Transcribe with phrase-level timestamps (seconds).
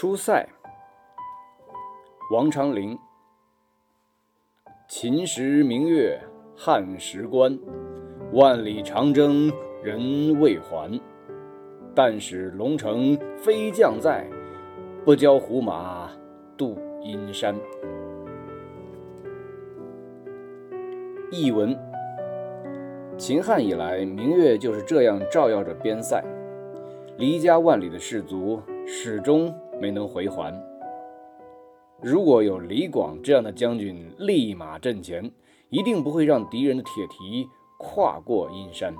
[0.00, 0.48] 出塞，
[2.30, 2.96] 王昌龄。
[4.88, 6.16] 秦时明月
[6.56, 7.58] 汉时关，
[8.32, 9.50] 万里长征
[9.82, 10.88] 人未还。
[11.96, 14.24] 但使龙城飞将在，
[15.04, 16.12] 不教胡马
[16.56, 17.56] 度阴山。
[21.32, 21.76] 译文：
[23.16, 26.24] 秦汉以来，明月就是这样照耀着边塞，
[27.16, 30.52] 离家万里的士卒始终没能回还。
[32.00, 35.30] 如果有李广这样的将军立马阵前，
[35.68, 38.94] 一定不会让敌人的铁蹄跨过阴山。